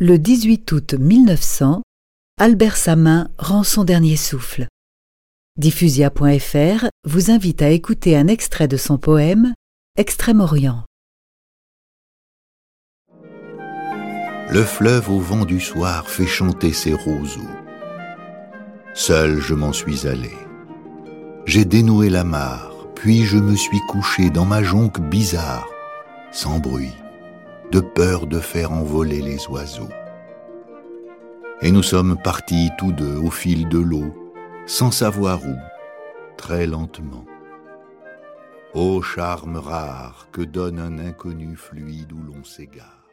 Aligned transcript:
Le 0.00 0.16
18 0.16 0.70
août 0.70 0.94
1900, 0.94 1.82
Albert 2.38 2.76
Samin 2.76 3.30
rend 3.36 3.64
son 3.64 3.82
dernier 3.82 4.14
souffle. 4.14 4.68
Diffusia.fr 5.56 6.86
vous 7.04 7.32
invite 7.32 7.62
à 7.62 7.70
écouter 7.70 8.16
un 8.16 8.28
extrait 8.28 8.68
de 8.68 8.76
son 8.76 8.96
poème 8.96 9.54
Extrême-Orient. 9.96 10.84
Le 14.52 14.62
fleuve 14.62 15.10
au 15.10 15.18
vent 15.18 15.44
du 15.44 15.58
soir 15.58 16.08
fait 16.08 16.28
chanter 16.28 16.72
ses 16.72 16.92
roseaux. 16.92 17.50
Seul 18.94 19.40
je 19.40 19.54
m'en 19.54 19.72
suis 19.72 20.06
allé. 20.06 20.30
J'ai 21.44 21.64
dénoué 21.64 22.08
la 22.08 22.22
mare, 22.22 22.86
puis 22.94 23.24
je 23.24 23.38
me 23.38 23.56
suis 23.56 23.80
couché 23.88 24.30
dans 24.30 24.44
ma 24.44 24.62
jonque 24.62 25.00
bizarre, 25.00 25.68
sans 26.30 26.60
bruit, 26.60 26.94
de 27.70 27.80
peur 27.80 28.26
de 28.26 28.38
faire 28.38 28.72
envoler 28.72 29.20
les 29.20 29.46
oiseaux. 29.48 29.90
Et 31.60 31.70
nous 31.70 31.82
sommes 31.82 32.16
partis 32.22 32.70
tous 32.78 32.92
deux 32.92 33.16
au 33.16 33.30
fil 33.30 33.68
de 33.68 33.78
l'eau, 33.78 34.14
sans 34.66 34.90
savoir 34.90 35.40
où, 35.44 35.56
très 36.36 36.66
lentement. 36.66 37.26
Ô 38.74 39.02
charme 39.02 39.56
rare 39.56 40.28
que 40.30 40.42
donne 40.42 40.78
un 40.78 40.98
inconnu 40.98 41.56
fluide 41.56 42.12
où 42.12 42.22
l'on 42.22 42.44
s'égare. 42.44 43.07